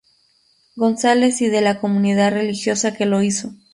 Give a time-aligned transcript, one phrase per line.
[0.75, 3.51] González y de la comunidad religiosa que lo hizo.